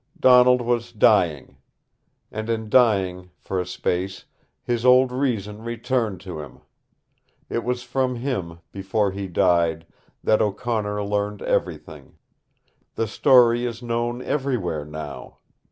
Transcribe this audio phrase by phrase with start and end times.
[0.19, 1.57] Donald was dying.
[2.31, 4.25] And in dying, for a space,
[4.63, 6.61] his old reason returned to him.
[7.49, 9.85] It was from him, before he died,
[10.23, 12.17] that O'Connor learned everything.
[12.95, 15.37] The story is known everywhere now.